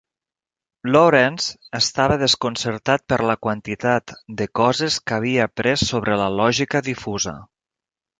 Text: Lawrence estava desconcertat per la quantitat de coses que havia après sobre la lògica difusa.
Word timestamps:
Lawrence 0.93 1.77
estava 1.79 2.15
desconcertat 2.21 3.05
per 3.13 3.19
la 3.31 3.35
quantitat 3.47 4.15
de 4.39 4.47
coses 4.61 4.97
que 5.11 5.19
havia 5.19 5.45
après 5.49 5.83
sobre 5.91 6.17
la 6.23 6.31
lògica 6.41 6.83
difusa. 6.89 7.35